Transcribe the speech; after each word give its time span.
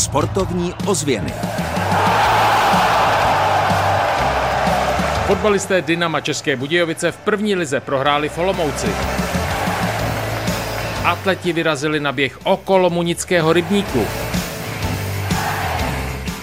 Sportovní 0.00 0.74
ozvěny. 0.86 1.32
Fotbalisté 5.26 5.82
Dynama 5.82 6.20
České 6.20 6.56
Budějovice 6.56 7.12
v 7.12 7.16
první 7.16 7.54
lize 7.54 7.80
prohráli 7.80 8.28
v 8.28 8.38
Olomouci. 8.38 8.86
Atleti 11.04 11.52
vyrazili 11.52 12.00
na 12.00 12.12
běh 12.12 12.38
okolo 12.44 12.90
Munického 12.90 13.52
rybníku. 13.52 14.06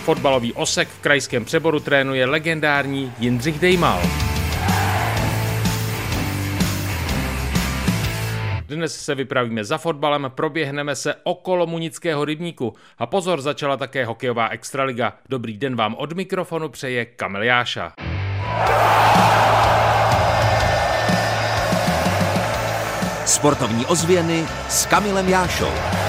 Fotbalový 0.03 0.53
osek 0.53 0.87
v 0.87 0.99
krajském 0.99 1.45
přeboru 1.45 1.79
trénuje 1.79 2.25
legendární 2.25 3.13
Jindřich 3.19 3.59
Dejmal. 3.59 4.01
Dnes 8.67 9.05
se 9.05 9.15
vypravíme 9.15 9.63
za 9.63 9.77
fotbalem, 9.77 10.31
proběhneme 10.35 10.95
se 10.95 11.15
okolo 11.23 11.67
Munického 11.67 12.25
rybníku. 12.25 12.73
A 12.97 13.05
pozor, 13.05 13.41
začala 13.41 13.77
také 13.77 14.05
hokejová 14.05 14.49
extraliga. 14.49 15.13
Dobrý 15.29 15.57
den 15.57 15.75
vám 15.75 15.95
od 15.95 16.13
mikrofonu 16.13 16.69
přeje 16.69 17.05
Kamil 17.05 17.43
Jáša. 17.43 17.93
Sportovní 23.25 23.85
ozvěny 23.85 24.45
s 24.69 24.85
Kamilem 24.85 25.29
Jášou. 25.29 26.06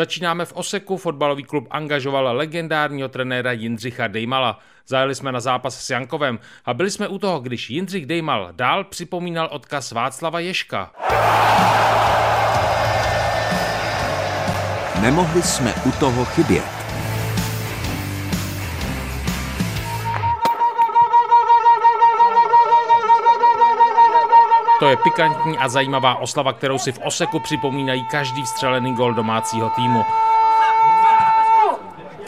Začínáme 0.00 0.44
v 0.44 0.52
Oseku. 0.52 0.96
Fotbalový 0.96 1.44
klub 1.44 1.66
angažoval 1.70 2.36
legendárního 2.36 3.08
trenéra 3.08 3.52
Jindřicha 3.52 4.06
Dejmala. 4.08 4.58
Zajeli 4.86 5.14
jsme 5.14 5.32
na 5.32 5.40
zápas 5.40 5.84
s 5.84 5.90
Jankovem 5.90 6.38
a 6.64 6.74
byli 6.74 6.90
jsme 6.90 7.08
u 7.08 7.18
toho, 7.18 7.40
když 7.40 7.70
Jindřich 7.70 8.06
Dejmal 8.06 8.48
dál 8.52 8.84
připomínal 8.84 9.48
odkaz 9.52 9.92
Václava 9.92 10.40
Ješka. 10.40 10.92
Nemohli 15.00 15.42
jsme 15.42 15.74
u 15.86 15.92
toho 15.92 16.24
chybět. 16.24 16.79
Je 24.90 24.96
pikantní 24.96 25.58
a 25.58 25.68
zajímavá 25.68 26.14
oslava, 26.14 26.52
kterou 26.52 26.78
si 26.78 26.92
v 26.92 27.00
Oseku 27.04 27.40
připomínají 27.40 28.04
každý 28.04 28.42
vstřelený 28.42 28.94
gol 28.94 29.14
domácího 29.14 29.70
týmu. 29.70 30.04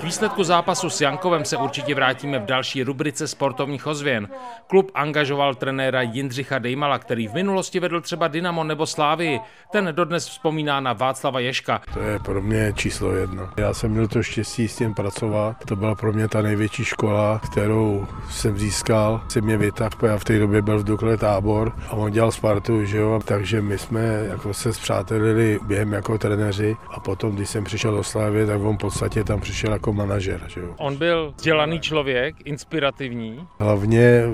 Výsledku 0.02 0.44
zápasu 0.44 0.90
s 0.90 1.00
Jankovem 1.00 1.44
se 1.44 1.56
určitě 1.56 1.94
vrátíme 1.94 2.38
v 2.38 2.44
další 2.44 2.82
rubrice 2.82 3.28
sportovních 3.28 3.86
ozvěn. 3.86 4.28
Klub 4.66 4.90
angažoval 4.94 5.54
trenéra 5.54 6.02
Jindřicha 6.02 6.58
Dejmala, 6.58 6.98
který 6.98 7.28
v 7.28 7.34
minulosti 7.34 7.80
vedl 7.80 8.00
třeba 8.00 8.28
Dynamo 8.28 8.64
nebo 8.64 8.86
Slávii. 8.86 9.40
Ten 9.72 9.88
dodnes 9.92 10.28
vzpomíná 10.28 10.80
na 10.80 10.92
Václava 10.92 11.40
Ješka. 11.40 11.80
To 11.94 12.00
je 12.00 12.18
pro 12.18 12.42
mě 12.42 12.72
číslo 12.76 13.12
jedno. 13.12 13.48
Já 13.56 13.74
jsem 13.74 13.90
měl 13.90 14.08
to 14.08 14.22
štěstí 14.22 14.68
s 14.68 14.76
tím 14.76 14.94
pracovat. 14.94 15.56
To 15.68 15.76
byla 15.76 15.94
pro 15.94 16.12
mě 16.12 16.28
ta 16.28 16.42
největší 16.42 16.84
škola, 16.84 17.40
kterou 17.52 18.06
jsem 18.30 18.58
získal. 18.58 19.20
Jsem 19.28 19.44
mě 19.44 19.56
vytáhl, 19.56 19.90
já 20.02 20.18
v 20.18 20.24
té 20.24 20.38
době 20.38 20.62
byl 20.62 20.78
v 20.78 20.84
Dukle 20.84 21.16
tábor 21.16 21.72
a 21.88 21.92
on 21.92 22.12
dělal 22.12 22.32
Spartu, 22.32 22.84
že 22.84 22.98
jo? 22.98 23.20
takže 23.24 23.62
my 23.62 23.78
jsme 23.78 24.00
jako 24.28 24.54
se 24.54 24.72
zpřátelili 24.72 25.58
během 25.62 25.92
jako 25.92 26.18
trenéři 26.18 26.76
a 26.90 27.00
potom, 27.00 27.34
když 27.36 27.48
jsem 27.48 27.64
přišel 27.64 27.96
do 27.96 28.02
Slávy, 28.02 28.46
tak 28.46 28.60
on 28.60 28.76
v 28.76 28.80
podstatě 28.80 29.24
tam 29.24 29.40
přišel 29.40 29.72
jako 29.72 29.91
manažer. 29.92 30.40
Že 30.46 30.60
jo? 30.60 30.74
On 30.76 30.96
byl 30.96 31.34
vzdělaný 31.36 31.80
člověk, 31.80 32.36
inspirativní. 32.44 33.46
Hlavně 33.60 34.24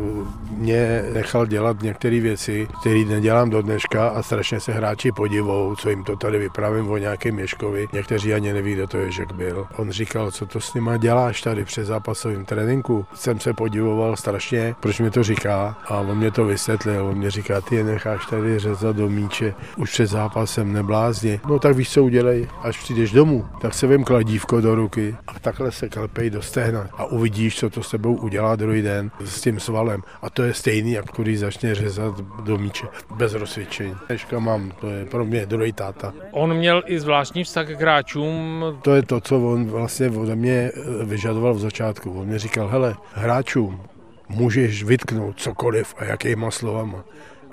mě 0.51 1.03
nechal 1.13 1.47
dělat 1.47 1.83
některé 1.83 2.21
věci, 2.21 2.69
které 2.81 3.05
nedělám 3.05 3.51
do 3.51 3.63
dneška 3.63 4.09
a 4.09 4.23
strašně 4.23 4.61
se 4.61 4.73
hráči 4.73 5.13
podivou, 5.13 5.77
co 5.77 5.91
jim 5.91 6.05
to 6.05 6.17
tady 6.17 6.39
vypravím 6.39 6.91
o 6.91 6.97
nějakém 6.97 7.39
Ješkovi. 7.39 7.87
Někteří 7.93 8.35
ani 8.35 8.53
neví, 8.53 8.75
kdo 8.75 8.87
to 8.87 8.99
Ježek 8.99 9.33
byl. 9.33 9.67
On 9.77 9.91
říkal, 9.91 10.31
co 10.31 10.47
to 10.47 10.61
s 10.61 10.75
nima 10.75 10.97
děláš 10.97 11.43
tady 11.43 11.65
při 11.65 11.85
zápasovém 11.85 12.45
tréninku. 12.45 13.07
Jsem 13.15 13.41
se 13.41 13.53
podivoval 13.53 14.17
strašně, 14.17 14.75
proč 14.81 15.01
mi 15.01 15.11
to 15.11 15.23
říká 15.23 15.77
a 15.89 15.99
on 15.99 16.19
mě 16.19 16.31
to 16.31 16.45
vysvětlil. 16.45 17.07
On 17.07 17.19
mě 17.19 17.31
říká, 17.31 17.61
ty 17.61 17.77
je 17.77 17.85
necháš 17.85 18.27
tady 18.27 18.59
řezat 18.59 18.97
do 18.97 19.09
míče, 19.09 19.55
už 19.77 19.91
před 19.91 20.07
zápasem 20.07 20.73
neblázni. 20.73 21.41
No 21.49 21.59
tak 21.59 21.77
víš, 21.77 21.91
co 21.91 22.05
udělej, 22.05 22.49
až 22.63 22.79
přijdeš 22.79 23.13
domů, 23.13 23.47
tak 23.61 23.75
se 23.75 23.87
vem 23.87 24.05
kladívko 24.05 24.61
do 24.61 24.75
ruky 24.75 25.17
a 25.27 25.39
takhle 25.49 25.73
se 25.73 25.89
klepej 25.89 26.31
do 26.31 26.43
stehna 26.43 26.89
a 26.93 27.05
uvidíš, 27.05 27.59
co 27.59 27.71
to 27.71 27.83
s 27.83 27.91
tebou 27.91 28.15
udělá 28.15 28.57
druhý 28.57 28.83
den 28.83 29.11
s 29.25 29.41
tím 29.41 29.61
svalem. 29.61 30.03
A 30.23 30.31
to 30.31 30.43
je 30.43 30.55
stejný, 30.55 30.93
jako 30.93 31.23
když 31.23 31.39
začne 31.39 31.75
řezat 31.75 32.21
do 32.21 32.59
míče 32.59 32.87
bez 33.17 33.35
rozsvědčení. 33.35 33.95
Dneška 34.07 34.39
mám, 34.39 34.73
to 34.81 34.91
je 34.91 35.05
pro 35.05 35.25
mě 35.25 35.47
druhý 35.47 35.73
táta. 35.73 36.13
On 36.31 36.55
měl 36.55 36.83
i 36.87 37.01
zvláštní 37.01 37.45
vztah 37.45 37.67
k 37.67 37.81
hráčům. 37.81 38.65
To 38.83 38.95
je 38.95 39.03
to, 39.03 39.21
co 39.21 39.41
on 39.41 39.67
vlastně 39.67 40.11
ode 40.11 40.37
mě 40.37 40.71
vyžadoval 41.05 41.55
v 41.55 41.61
začátku. 41.61 42.21
On 42.21 42.27
mě 42.27 42.39
říkal, 42.39 42.69
hele, 42.69 42.97
hráčům 43.13 43.81
můžeš 44.29 44.83
vytknout 44.83 45.41
cokoliv 45.41 45.95
a 45.99 46.05
jakýma 46.05 46.51
slovama, 46.51 47.05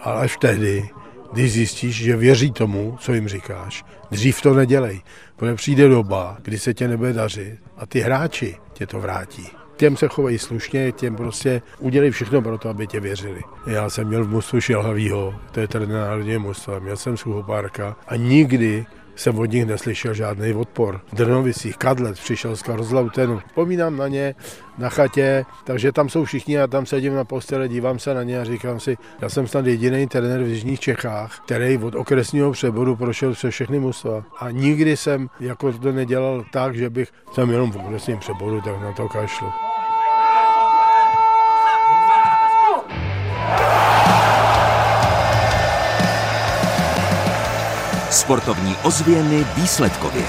ale 0.01 0.21
až 0.21 0.37
tehdy, 0.37 0.89
když 1.35 1.53
zjistíš, 1.53 1.95
že 1.95 2.15
věří 2.15 2.51
tomu, 2.51 2.97
co 2.99 3.13
jim 3.13 3.27
říkáš, 3.27 3.83
dřív 4.11 4.41
to 4.41 4.53
nedělej, 4.53 5.01
protože 5.35 5.55
přijde 5.55 5.87
doba, 5.87 6.37
kdy 6.41 6.59
se 6.59 6.73
tě 6.73 6.87
nebude 6.87 7.13
dařit 7.13 7.59
a 7.77 7.85
ty 7.85 7.99
hráči 7.99 8.57
tě 8.73 8.87
to 8.87 8.99
vrátí. 8.99 9.47
Těm 9.75 9.97
se 9.97 10.07
chovají 10.07 10.39
slušně, 10.39 10.91
těm 10.91 11.15
prostě 11.15 11.61
udělej 11.79 12.11
všechno 12.11 12.41
pro 12.41 12.57
to, 12.57 12.69
aby 12.69 12.87
tě 12.87 12.99
věřili. 12.99 13.41
Já 13.67 13.89
jsem 13.89 14.07
měl 14.07 14.25
v 14.25 14.29
mostu 14.29 14.61
Šilhavýho, 14.61 15.35
to 15.51 15.59
je 15.59 15.67
trenér 15.67 16.07
národního 16.07 16.39
mostu, 16.39 16.71
měl 16.79 16.97
jsem 16.97 17.17
Suchopárka 17.17 17.95
a 18.07 18.15
nikdy 18.15 18.85
jsem 19.15 19.39
od 19.39 19.45
nich 19.45 19.65
neslyšel 19.65 20.13
žádný 20.13 20.53
odpor. 20.53 21.01
Drnovicích 21.13 21.77
Kadlec 21.77 22.19
přišel 22.19 22.55
z 22.55 22.61
Karlslautenu. 22.61 23.39
Vzpomínám 23.47 23.97
na 23.97 24.07
ně 24.07 24.35
na 24.77 24.89
chatě, 24.89 25.45
takže 25.63 25.91
tam 25.91 26.09
jsou 26.09 26.25
všichni 26.25 26.59
a 26.59 26.67
tam 26.67 26.85
sedím 26.85 27.15
na 27.15 27.23
postele, 27.23 27.67
dívám 27.67 27.99
se 27.99 28.13
na 28.13 28.23
ně 28.23 28.39
a 28.39 28.43
říkám 28.43 28.79
si, 28.79 28.97
já 29.21 29.29
jsem 29.29 29.47
snad 29.47 29.65
jediný 29.65 30.07
trenér 30.07 30.43
v 30.43 30.47
Jižních 30.47 30.79
Čechách, 30.79 31.39
který 31.45 31.77
od 31.77 31.95
okresního 31.95 32.51
přeboru 32.51 32.95
prošel 32.95 33.33
přes 33.33 33.53
všechny 33.53 33.79
mužstva. 33.79 34.23
A 34.39 34.51
nikdy 34.51 34.97
jsem 34.97 35.29
jako 35.39 35.73
to 35.73 35.91
nedělal 35.91 36.45
tak, 36.51 36.75
že 36.75 36.89
bych 36.89 37.09
jsem 37.33 37.49
jenom 37.49 37.71
v 37.71 37.75
okresním 37.75 38.17
přeboru, 38.19 38.61
tak 38.61 38.81
na 38.81 38.91
to 38.91 39.09
kašlu. 39.09 39.74
Sportovní 48.25 48.75
ozvěny 48.83 49.45
výsledkově. 49.55 50.25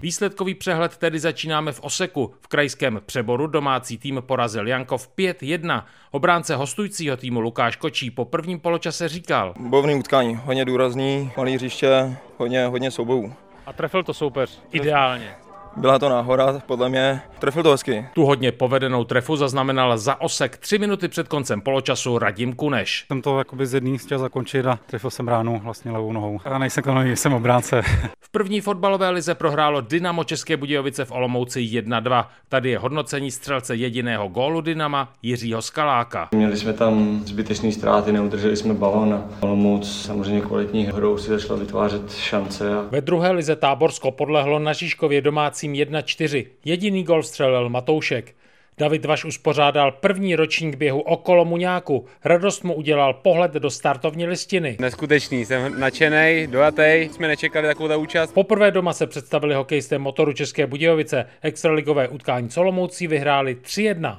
Výsledkový 0.00 0.54
přehled 0.54 0.96
tedy 0.96 1.18
začínáme 1.18 1.72
v 1.72 1.80
Oseku. 1.80 2.34
V 2.40 2.48
krajském 2.48 3.00
přeboru 3.06 3.46
domácí 3.46 3.98
tým 3.98 4.22
porazil 4.26 4.68
Jankov 4.68 5.08
5-1. 5.18 5.82
Obránce 6.10 6.56
hostujícího 6.56 7.16
týmu 7.16 7.40
Lukáš 7.40 7.76
Kočí 7.76 8.10
po 8.10 8.24
prvním 8.24 8.60
poločase 8.60 9.08
říkal. 9.08 9.54
Bojovný 9.58 9.94
utkání, 9.94 10.36
hodně 10.44 10.64
důrazný, 10.64 11.30
malý 11.36 11.54
hřiště, 11.54 12.16
hodně, 12.38 12.66
hodně 12.66 12.90
soubojů. 12.90 13.34
A 13.66 13.72
trefil 13.72 14.02
to 14.02 14.14
soupeř 14.14 14.60
ideálně. 14.72 15.45
Byla 15.76 15.98
to 15.98 16.08
náhoda, 16.08 16.58
podle 16.66 16.88
mě 16.88 17.20
trefil 17.38 17.62
to 17.62 17.70
hezky. 17.70 18.06
Tu 18.14 18.24
hodně 18.24 18.52
povedenou 18.52 19.04
trefu 19.04 19.36
zaznamenal 19.36 19.98
za 19.98 20.20
osek 20.20 20.56
tři 20.56 20.78
minuty 20.78 21.08
před 21.08 21.28
koncem 21.28 21.60
poločasu 21.60 22.18
Radim 22.18 22.52
Kuneš. 22.52 23.04
Jsem 23.06 23.22
to 23.22 23.38
jakoby 23.38 23.66
z 23.66 23.74
jedný 23.74 23.98
chtěl 23.98 24.18
zakončit 24.18 24.66
a 24.66 24.78
trefil 24.86 25.10
jsem 25.10 25.28
ránu 25.28 25.60
vlastně 25.64 25.90
levou 25.90 26.12
nohou. 26.12 26.40
Já 26.44 26.58
nejsem 26.58 26.84
kanový, 26.84 27.16
jsem 27.16 27.32
obránce. 27.32 27.82
V 28.20 28.30
první 28.30 28.60
fotbalové 28.60 29.10
lize 29.10 29.34
prohrálo 29.34 29.80
Dynamo 29.80 30.24
České 30.24 30.56
Budějovice 30.56 31.04
v 31.04 31.12
Olomouci 31.12 31.60
1-2. 31.60 32.24
Tady 32.48 32.70
je 32.70 32.78
hodnocení 32.78 33.30
střelce 33.30 33.76
jediného 33.76 34.28
gólu 34.28 34.60
Dynama 34.60 35.12
Jiřího 35.22 35.62
Skaláka. 35.62 36.28
Měli 36.32 36.56
jsme 36.56 36.72
tam 36.72 37.20
zbytečné 37.24 37.72
ztráty, 37.72 38.12
neudrželi 38.12 38.56
jsme 38.56 38.74
balon 38.74 39.14
a 39.14 39.24
Olomouc 39.40 40.02
samozřejmě 40.02 40.40
kvalitní 40.40 40.86
hrou 40.86 41.18
si 41.18 41.28
začala 41.30 41.58
vytvářet 41.58 42.14
šance. 42.14 42.74
A... 42.74 42.84
Ve 42.90 43.00
druhé 43.00 43.30
lize 43.30 43.56
Táborsko 43.56 44.10
podlehlo 44.10 44.58
na 44.58 44.72
Žižkově 44.72 45.20
domácím 45.66 45.72
1-4. 45.72 46.46
Jediný 46.64 47.04
gol 47.04 47.22
střelil 47.22 47.68
Matoušek. 47.68 48.34
David 48.78 49.04
Vaš 49.04 49.24
uspořádal 49.24 49.92
první 49.92 50.36
ročník 50.36 50.76
běhu 50.76 51.00
okolo 51.00 51.44
Muňáku. 51.44 52.04
Radost 52.24 52.64
mu 52.64 52.74
udělal 52.74 53.14
pohled 53.14 53.52
do 53.52 53.70
startovní 53.70 54.26
listiny. 54.26 54.76
Neskutečný, 54.80 55.44
jsem 55.44 55.80
nadšený, 55.80 56.46
dojatý, 56.46 57.08
jsme 57.12 57.28
nečekali 57.28 57.66
takovou 57.66 57.98
účast. 57.98 58.32
Poprvé 58.32 58.70
doma 58.70 58.92
se 58.92 59.06
představili 59.06 59.54
hokejisté 59.54 59.98
motoru 59.98 60.32
České 60.32 60.66
Budějovice. 60.66 61.26
Extraligové 61.42 62.08
utkání 62.08 62.50
Solomoucí 62.50 63.06
vyhráli 63.06 63.54
3-1. 63.54 64.18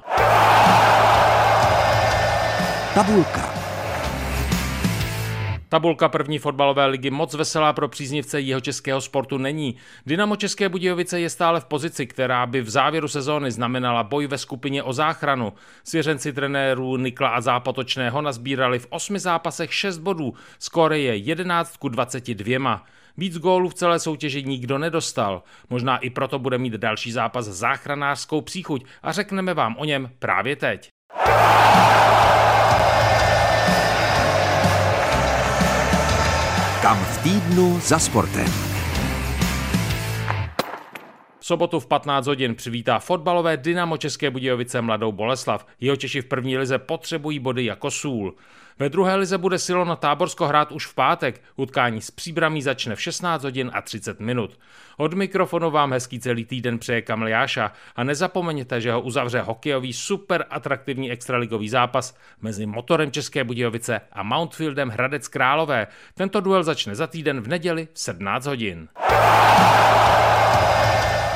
Tabulka. 2.94 3.47
Tabulka 5.68 6.08
první 6.08 6.38
fotbalové 6.38 6.86
ligy 6.86 7.10
moc 7.10 7.34
veselá 7.34 7.72
pro 7.72 7.88
příznivce 7.88 8.40
jeho 8.40 8.60
českého 8.60 9.00
sportu 9.00 9.38
není. 9.38 9.76
Dynamo 10.06 10.36
České 10.36 10.68
Budějovice 10.68 11.20
je 11.20 11.30
stále 11.30 11.60
v 11.60 11.64
pozici, 11.64 12.06
která 12.06 12.46
by 12.46 12.60
v 12.60 12.70
závěru 12.70 13.08
sezóny 13.08 13.50
znamenala 13.50 14.02
boj 14.02 14.26
ve 14.26 14.38
skupině 14.38 14.82
o 14.82 14.92
záchranu. 14.92 15.52
Svěřenci 15.84 16.32
trenérů 16.32 16.96
Nikla 16.96 17.28
a 17.28 17.40
Zápotočného 17.40 18.22
nazbírali 18.22 18.78
v 18.78 18.86
osmi 18.90 19.18
zápasech 19.18 19.74
6 19.74 19.98
bodů, 19.98 20.34
skóre 20.58 20.98
je 20.98 21.16
11 21.16 21.76
ku 21.76 21.88
22. 21.88 22.82
Víc 23.16 23.38
gólů 23.38 23.68
v 23.68 23.74
celé 23.74 23.98
soutěži 23.98 24.42
nikdo 24.42 24.78
nedostal. 24.78 25.42
Možná 25.70 25.98
i 25.98 26.10
proto 26.10 26.38
bude 26.38 26.58
mít 26.58 26.72
další 26.72 27.12
zápas 27.12 27.46
záchranářskou 27.46 28.40
příchuť 28.40 28.84
a 29.02 29.12
řekneme 29.12 29.54
vám 29.54 29.76
o 29.78 29.84
něm 29.84 30.10
právě 30.18 30.56
teď. 30.56 30.88
Kam 36.88 36.96
v 36.96 37.16
týdnu 37.20 37.76
za 37.84 38.00
sportem. 38.00 38.67
Sobotu 41.48 41.80
v 41.80 41.86
15 41.86 42.26
hodin 42.26 42.54
přivítá 42.54 42.98
fotbalové 42.98 43.56
Dynamo 43.56 43.96
České 43.96 44.30
Budějovice 44.30 44.80
Mladou 44.80 45.12
Boleslav. 45.12 45.66
Jeho 45.80 45.96
Češi 45.96 46.20
v 46.20 46.24
první 46.24 46.58
lize 46.58 46.78
potřebují 46.78 47.38
body 47.38 47.64
jako 47.64 47.90
sůl. 47.90 48.34
Ve 48.78 48.88
druhé 48.88 49.16
lize 49.16 49.38
bude 49.38 49.58
Silon 49.58 49.96
Táborsko 50.00 50.46
hrát 50.46 50.72
už 50.72 50.86
v 50.86 50.94
pátek. 50.94 51.42
Utkání 51.56 52.00
s 52.00 52.10
příbramí 52.10 52.62
začne 52.62 52.96
v 52.96 53.02
16 53.02 53.44
hodin 53.44 53.70
a 53.74 53.82
30 53.82 54.20
minut. 54.20 54.58
Od 54.96 55.14
mikrofonu 55.14 55.70
vám 55.70 55.92
hezký 55.92 56.20
celý 56.20 56.44
týden 56.44 56.78
přeje 56.78 57.02
Kamil 57.02 57.28
Jáša 57.28 57.72
a 57.96 58.04
nezapomeňte, 58.04 58.80
že 58.80 58.92
ho 58.92 59.00
uzavře 59.00 59.40
hokejový 59.40 59.92
super 59.92 60.44
atraktivní 60.50 61.10
extraligový 61.10 61.68
zápas 61.68 62.16
mezi 62.42 62.66
motorem 62.66 63.10
České 63.10 63.44
Budějovice 63.44 64.00
a 64.12 64.22
Mountfieldem 64.22 64.88
Hradec 64.88 65.28
Králové. 65.28 65.86
Tento 66.14 66.40
duel 66.40 66.62
začne 66.62 66.94
za 66.94 67.06
týden 67.06 67.40
v 67.40 67.48
neděli 67.48 67.88
v 67.92 68.00
17 68.00 68.46
hodin. 68.46 68.88